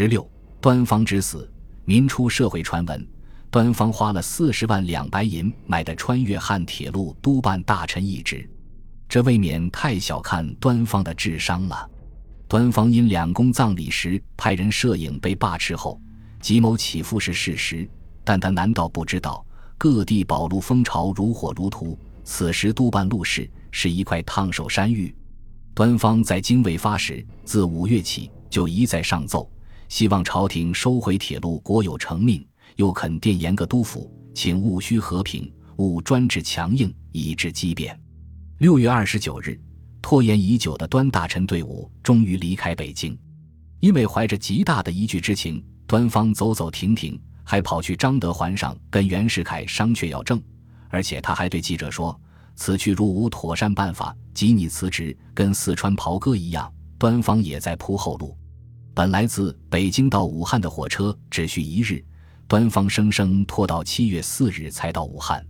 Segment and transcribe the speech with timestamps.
[0.00, 0.24] 十六，
[0.60, 1.50] 端方之死。
[1.84, 3.04] 民初社会传闻，
[3.50, 8.48] 端方花了四十万两白银买的穿越汉铁路督办大臣一职，
[9.08, 11.90] 这未免太小看端方的智商了。
[12.46, 16.00] 端方因两宫葬礼时派人摄影被罢斥后，
[16.40, 17.90] 吉谋起复是事实，
[18.22, 19.44] 但他难道不知道
[19.76, 21.98] 各地保路风潮如火如荼？
[22.22, 25.12] 此时督办路事是一块烫手山芋。
[25.74, 29.50] 端方在京未发时，自五月起就一再上奏。
[29.88, 37.98] 希望朝廷收回铁路国有成命，又肯电严各督府，请务需和平，勿专制强硬，以致激变。
[38.58, 39.58] 六月二十九日，
[40.02, 43.18] 拖延已久的端大臣队伍终于离开北京。
[43.80, 50.42] 因为怀着极大的依据之情，端方走走停停，还跑去张德环上跟袁世凯商榷要政，
[50.90, 52.20] 而且他还对记者说
[52.56, 58.36] ：“此去如无妥善办法，即你辞职，跟四川袍哥一样。”端方也在铺后路。
[58.98, 62.04] 本来自北京到武汉的火车只需一日，
[62.48, 65.46] 端方生生拖到七月四日才到武汉。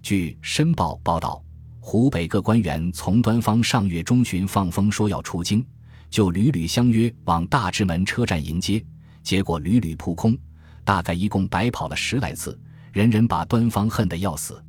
[0.00, 1.42] 据《申报》报道，
[1.80, 5.66] 湖北各官员从端方上月中旬放风说要出京，
[6.08, 8.80] 就屡屡相约往大直门车站迎接，
[9.24, 10.38] 结果屡屡扑空，
[10.84, 12.56] 大概一共白跑了十来次，
[12.92, 14.64] 人人把端方恨得要死。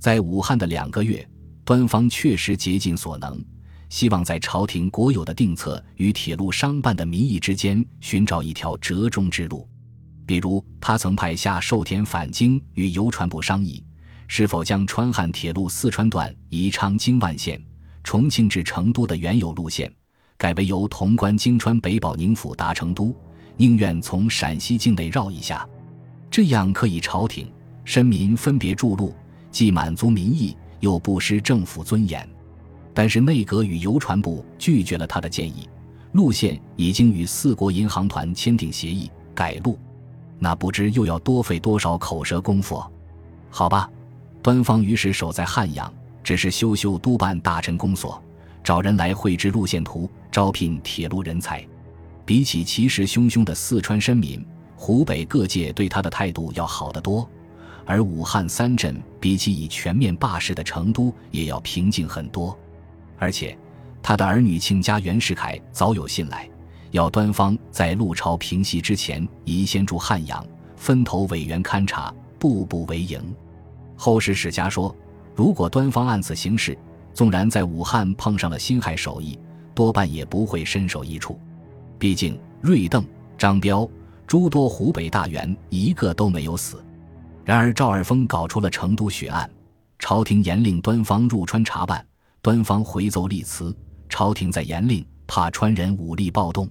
[0.00, 1.24] 在武汉的两个月，
[1.64, 3.40] 端方确实竭尽所能。
[3.90, 9.68] 希望在朝廷国有的定策与铁路商办的民意之间寻找一条折中之路，
[10.24, 13.84] 比如他曾派下寿田返京与邮传部商议，
[14.28, 17.60] 是否将川汉铁路四川段宜昌京万县、
[18.04, 19.92] 重庆至成都的原有路线，
[20.38, 23.12] 改为由潼关京川北保宁府达成都，
[23.56, 25.68] 宁愿从陕西境内绕一下，
[26.30, 27.52] 这样可以朝廷、
[27.84, 29.12] 申民分别筑路，
[29.50, 32.26] 既满足民意，又不失政府尊严。
[32.92, 35.68] 但是内阁与邮传部拒绝了他的建议，
[36.12, 39.78] 路线已经与四国银行团签订协议改路，
[40.38, 42.82] 那不知又要多费多少口舌功夫。
[43.48, 43.88] 好吧，
[44.42, 48.22] 端方于是守在汉阳，只是修修督办大臣公所，
[48.62, 51.64] 找人来绘制路线图，招聘铁路人才。
[52.24, 54.44] 比起气势汹汹的四川绅民，
[54.76, 57.28] 湖北各界对他的态度要好得多，
[57.84, 62.56] 而武汉三镇比起已全面罢市的成都，也要平静很多。
[63.20, 63.56] 而且，
[64.02, 66.48] 他的儿女亲家袁世凯早有信来，
[66.90, 70.44] 要端方在陆朝平息之前，宜先驻汉阳，
[70.74, 73.22] 分头委员勘察，步步为营。
[73.94, 74.96] 后世史家说，
[75.36, 76.76] 如果端方按此行事，
[77.12, 79.38] 纵然在武汉碰上了辛亥首义，
[79.74, 81.38] 多半也不会身首异处。
[81.98, 83.04] 毕竟瑞邓、
[83.36, 83.86] 张彪
[84.26, 86.82] 诸多湖北大员一个都没有死。
[87.44, 89.50] 然而赵二丰搞出了成都血案，
[89.98, 92.02] 朝廷严令端方入川查办。
[92.42, 93.76] 端方回奏立辞，
[94.08, 96.66] 朝廷在严令，怕川人武力暴动，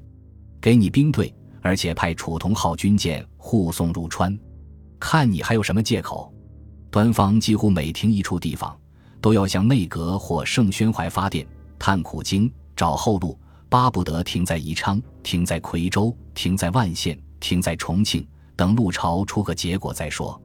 [0.60, 1.32] 给你兵队，
[1.62, 4.36] 而且派楚同号军舰护送入川，
[5.00, 6.34] 看你还有什么借口？
[6.90, 8.76] 端方几乎每停一处地方，
[9.22, 11.46] 都要向内阁或盛宣怀发电，
[11.78, 13.38] 探苦经，找后路，
[13.70, 20.42] 巴不得停在宜昌，停在夔州，停在万县，停在重庆，等陆朝出个结果再说。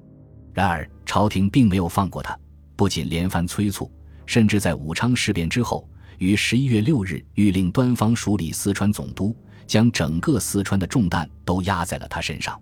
[0.53, 2.39] 然而朝廷并没有放过他，
[2.77, 3.91] 不仅连番催促。
[4.27, 9.37] 甚至在武昌事变之后，于十一月六日谕令端方署理四川总督，
[9.67, 12.61] 将整个四川的重担都压在了他身上。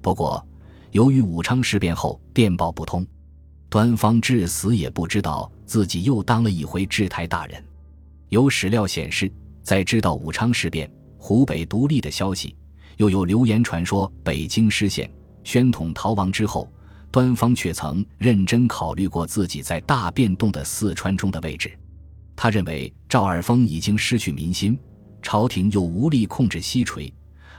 [0.00, 0.44] 不过，
[0.92, 3.06] 由于武昌事变后电报不通，
[3.68, 7.62] 端方至死也不知道自己又当了一回制台大人。
[8.28, 9.30] 有史料显示，
[9.62, 12.56] 在知道武昌事变、湖北独立的消息，
[12.96, 15.10] 又有流言传说北京失陷、
[15.44, 16.70] 宣统逃亡之后。
[17.16, 21.72] 端方却曾认真考虑过自己在大变动的四川中的位置。
[22.36, 24.78] 他认为赵尔丰已经失去民心，
[25.22, 27.10] 朝廷又无力控制西陲。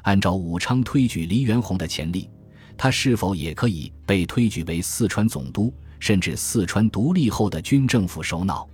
[0.03, 2.29] 按照武昌推举黎元洪的潜力，
[2.77, 8.69] 他是否也可以被推举为四川总督，甚至四川独立后的军政府首脑？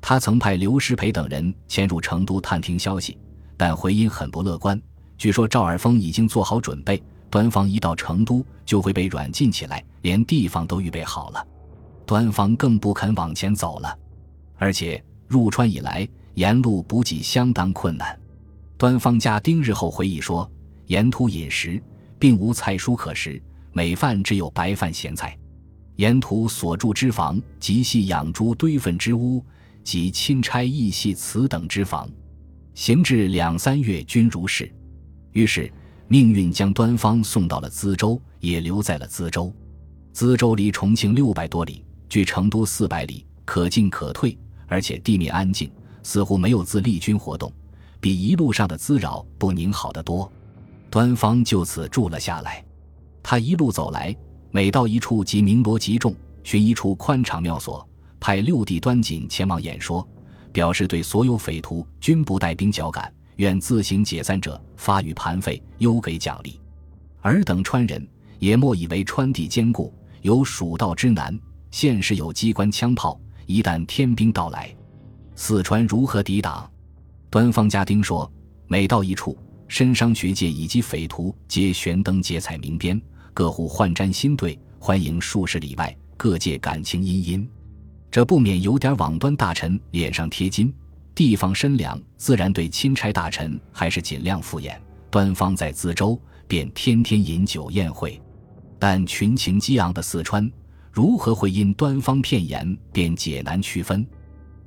[0.00, 3.18] 他曾派刘师培等人潜入成都探听消息，
[3.56, 4.80] 但回音很不乐观。
[5.18, 7.02] 据说赵尔丰已经做好准备。
[7.30, 11.46] 端方一到成都，就会被软禁起来，连地方都预备好了。
[12.04, 13.96] 端方更不肯往前走了，
[14.56, 18.18] 而且入川以来，沿路补给相当困难。
[18.76, 20.50] 端方家丁日后回忆说，
[20.86, 21.80] 沿途饮食
[22.18, 23.40] 并无菜蔬可食，
[23.72, 25.38] 每饭只有白饭咸菜。
[25.96, 29.44] 沿途所住之房，即系养猪堆粪之屋，
[29.84, 32.10] 及钦差驿系此等之房。
[32.74, 34.68] 行至两三月，均如是。
[35.30, 35.72] 于是。
[36.12, 39.54] 命运将端方送到了资州，也留在了资州。
[40.12, 44.36] 资州离重庆六百多里，距成都四百里，可进可退，
[44.66, 45.70] 而且地面安静，
[46.02, 47.52] 似乎没有自立军活动，
[48.00, 50.28] 比一路上的滋扰不宁好得多。
[50.90, 52.64] 端方就此住了下来。
[53.22, 54.12] 他一路走来，
[54.50, 60.04] 每到一处即鸣锣集众，寻一处宽敞庙所，派六弟端景前往演说，
[60.50, 66.60] 表示对所有匪徒均不带兵剿赶，愿自行解散者发予盘费，优给奖励。
[67.22, 68.06] 尔等川人
[68.38, 69.90] 也莫以为川地坚固，
[70.20, 71.38] 有蜀道之难，
[71.70, 74.76] 现实有机关枪炮，一旦天兵到来，
[75.36, 76.70] 四川如何抵挡？
[77.30, 78.30] 端方家丁说，
[78.68, 79.36] 每到一处。
[79.68, 83.00] 身商学界以及匪徒皆悬灯结彩鸣鞭，
[83.32, 87.48] 各户换毡新对，欢迎数十里外各界感情殷殷。
[88.10, 90.74] 这不免有点往端大臣脸上贴金。
[91.14, 94.76] 地方身良，自然对钦差大臣还是尽量敷衍。
[95.10, 98.20] 端方在淄州，便天天饮酒宴会。
[98.78, 100.50] 但群情激昂的四川，
[100.90, 104.06] 如何会因端方片言便解难区分？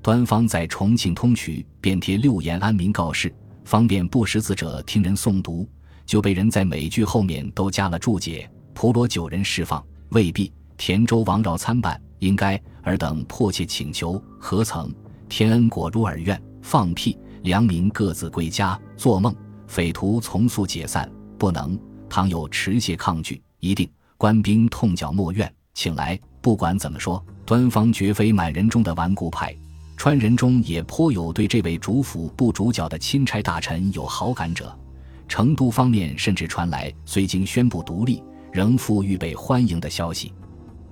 [0.02, 3.34] 端方在重庆通衢，便贴六言安民告示。
[3.66, 5.68] 方便不识字者听人诵读，
[6.06, 8.50] 就被人在每句后面都加了注解。
[8.74, 14.94] 普罗九人释放未必，田州王绕参办应该，尔等迫切请求，何曾？
[15.30, 17.18] 天恩果如尔愿，放屁！
[17.42, 19.36] 良民各自归家，做梦！
[19.68, 21.78] 匪徒从速解散，不能。
[22.10, 26.20] 倘有持械抗拒，一定官兵痛脚莫怨，请来。
[26.42, 29.56] 不管怎么说，端方绝非满人中的顽固派。
[29.98, 34.78] 川人中也颇有对这位主府不主角的钦差大臣有好感者，
[35.28, 38.22] 成都方面甚至传来虽经宣布独立，
[38.52, 40.34] 仍复预备欢迎的消息。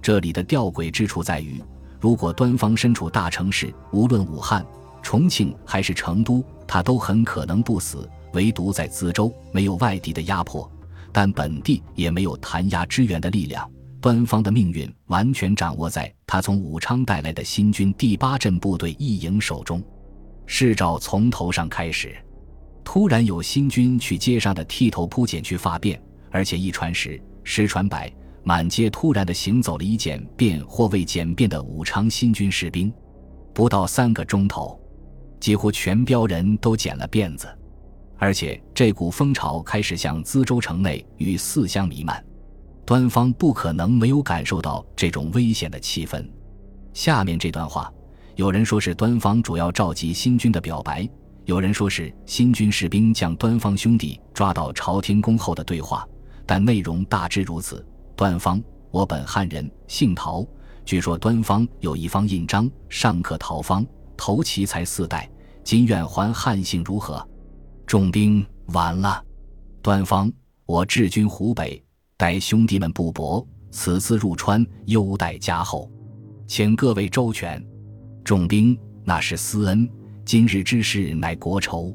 [0.01, 1.61] 这里的吊诡之处在于，
[2.01, 4.65] 如果端方身处大城市，无论武汉、
[5.03, 7.99] 重庆还是成都，他都很可能不死；
[8.33, 10.69] 唯独在淄州，没有外敌的压迫，
[11.11, 13.69] 但本地也没有弹压支援的力量。
[14.01, 19.79] 端方的命运完全掌握在他从武昌带来的新军第八镇部队一营手中。
[20.47, 22.17] 事照从头上开始，
[22.83, 25.99] 突然有新军去街上的剃头铺剪去发辫，
[26.31, 28.11] 而且一传十，十传百，
[28.43, 32.91] 满街突然的行走了一剪辫或未剪辫的武昌新军士兵。
[33.53, 34.79] 不到三个钟头，
[35.39, 37.47] 几乎全标人都剪了辫子，
[38.17, 42.23] 而且这股风潮开始向淄州城内与四乡弥漫。
[42.85, 46.25] 端方不可能没有感受到这种危险的气氛。
[46.93, 47.91] 下面这段话，
[48.35, 51.07] 有人说是端方主要召集新军的表白，
[51.45, 56.07] 有人说是新军士兵将端方兄弟抓到朝天宫后的对话，
[56.45, 57.85] 但内容大致如此：
[58.21, 60.45] 端方，我本汉人，姓陶。
[60.85, 63.83] 据说端方有一方印章，上刻陶方，
[64.15, 65.27] 头其才四代，
[65.63, 67.27] 今愿还汉姓，如何？
[67.83, 69.25] 众兵完了。
[69.81, 70.31] 端方，
[70.67, 71.83] 我治军湖北。
[72.15, 75.89] 待兄弟们不薄，此次入川，优待加厚，
[76.45, 77.59] 请各位周全。
[78.23, 79.89] 众兵那是私恩，
[80.23, 81.91] 今日之事乃国仇。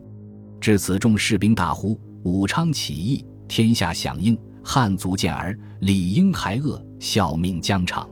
[0.60, 1.96] 至此，众士兵大呼
[2.26, 4.36] ：“武昌起义，天下响应！
[4.68, 8.10] 汉族健儿，理应害恶，效命疆场。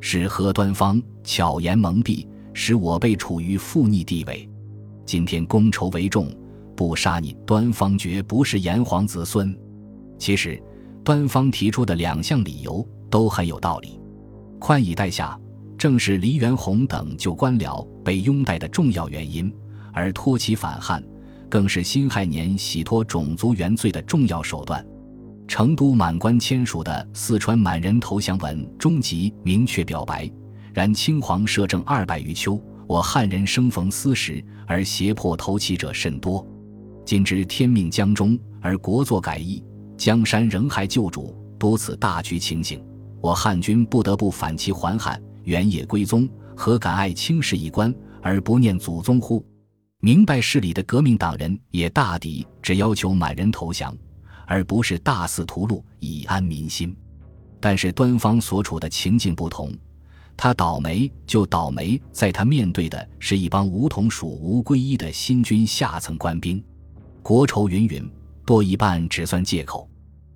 [0.00, 4.50] 是何端方巧言蒙蔽，使我辈处于负逆地位？
[5.06, 6.28] 今天公仇为重，
[6.74, 9.56] 不杀你，端方绝不是炎黄子孙。
[10.18, 10.60] 其实。”
[11.04, 14.00] 端方提出的两项理由都很有道理，
[14.58, 15.38] 宽以待下，
[15.76, 19.52] 正是黎元洪等旧官僚被拥戴的重要原因；
[19.92, 21.04] 而托起反汉，
[21.50, 24.82] 更是辛亥年洗脱种族原罪的重要手段。
[25.46, 30.30] 成都满官签署的四川满人投降文终极明确表白：
[30.72, 36.44] 然清皇摄政二百余秋，我汉人生逢斯时，而胁迫投齐者甚多。
[37.04, 39.62] 今之天命将中，而国作改易。
[39.96, 42.84] 江山仍还旧主，多此大局情形，
[43.20, 49.44] 我汉军不得不反其还汉，原野归宗，何敢爱轻视一官而不念祖宗乎？
[50.00, 53.96] 明白事理的革命党人也大抵只要求满人投降，
[54.46, 56.96] 而不是大肆屠戮以安民心。
[57.60, 59.72] 但是端方所处的情境不同，
[60.36, 66.62] 他倒霉就倒霉在他面对的是一帮无同属、无归依的新军下层官兵，
[67.22, 68.10] 国仇云云。
[68.46, 69.88] 多一半只算借口。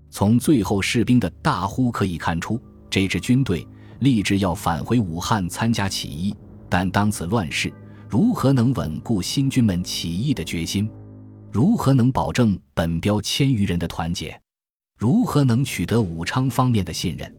[0.09, 6.35] 从最后士兵的大呼可以看出，这支军队立志要返回武汉参加起义。
[6.71, 7.71] 但当此乱世，
[8.09, 10.91] 如何能稳固新军们起义的决心？
[11.51, 14.39] 如何能保证本标千余人的团结？
[14.97, 17.35] 如何能取得武昌方面的信任？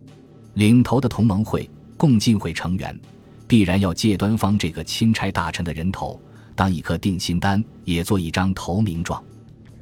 [0.55, 2.99] 领头的同盟会、共进会成员，
[3.47, 6.19] 必然要借端方这个钦差大臣的人头，
[6.55, 9.23] 当一颗定心丹，也做一张投名状。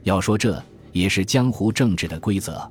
[0.03, 0.63] 要说这。
[0.93, 2.67] 也是江湖政治的规则，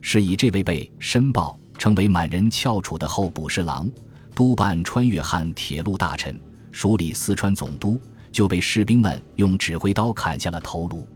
[0.00, 3.86] 是以这位被申报称为满人翘楚的候补侍郎，
[4.34, 6.40] 督办穿越汉铁路大臣，
[6.72, 8.00] 署理四川总督，
[8.32, 11.06] 就被士兵们用指挥刀砍下了头颅。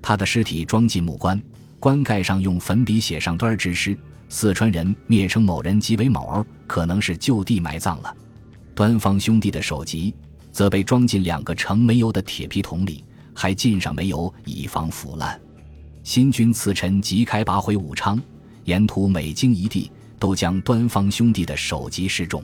[0.00, 1.40] 他的尸体装进木棺，
[1.78, 3.96] 棺盖上用粉笔写上端之诗
[4.28, 8.16] ：“四川人蔑称某人即为某儿，可能是就地埋葬了。”
[8.74, 10.14] 端方兄弟的首级
[10.50, 13.04] 则被装进两个盛煤油的铁皮桶里，
[13.34, 15.40] 还浸上煤油以防腐烂。
[16.02, 18.20] 新军次臣即开拔回武昌，
[18.64, 22.42] 沿途每经一地，都将端方兄弟的首级示众。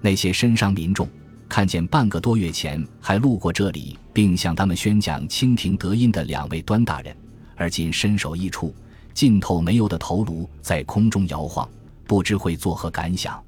[0.00, 1.08] 那些身伤民众
[1.54, 7.16] 看见半个多月前还路过这里，并向他们宣讲清廷德音的两位端大人。
[7.54, 8.74] 而今身首异处，
[9.12, 11.70] 浸透煤油的头颅在空中摇晃，
[12.08, 13.40] 不知会作何感想。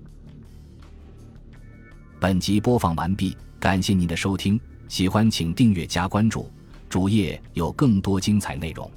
[2.20, 6.48] 本集播放完毕，感谢您的收听，喜欢请订阅加关注，
[6.88, 8.88] 主页有更多精彩内容。